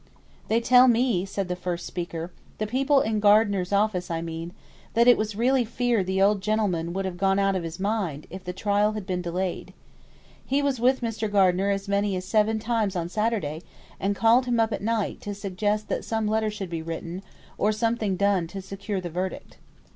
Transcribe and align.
"They 0.47 0.59
tell 0.59 0.87
me," 0.87 1.25
said 1.27 1.47
the 1.47 1.55
first 1.55 1.85
speaker, 1.85 2.31
"the 2.57 2.65
people 2.65 3.01
in 3.01 3.19
Gardener's 3.19 3.71
office 3.71 4.09
I 4.09 4.19
mean, 4.19 4.51
that 4.95 5.07
it 5.07 5.15
was 5.15 5.35
really 5.35 5.63
feared 5.63 6.07
the 6.07 6.19
old 6.23 6.41
gentleman 6.41 6.91
would 6.93 7.05
have 7.05 7.19
gone 7.19 7.37
out 7.37 7.55
of 7.55 7.61
his 7.61 7.79
mind, 7.79 8.25
if 8.31 8.43
the 8.43 8.51
trial 8.51 8.93
had 8.93 9.05
been 9.05 9.21
delayed. 9.21 9.73
He 10.43 10.63
was 10.63 10.79
with 10.79 11.01
Mr. 11.01 11.31
Gardener 11.31 11.69
as 11.69 11.87
many 11.87 12.15
as 12.15 12.25
seven 12.25 12.57
times 12.57 12.95
on 12.95 13.09
Saturday, 13.09 13.61
and 13.99 14.15
called 14.15 14.47
him 14.47 14.59
up 14.59 14.73
at 14.73 14.81
night 14.81 15.21
to 15.21 15.35
suggest 15.35 15.87
that 15.89 16.03
some 16.03 16.25
letter 16.27 16.49
should 16.49 16.71
be 16.71 16.81
written, 16.81 17.21
or 17.59 17.71
something 17.71 18.15
done 18.15 18.47
to 18.47 18.59
secure 18.63 19.01
the 19.01 19.11
verdict." 19.11 19.57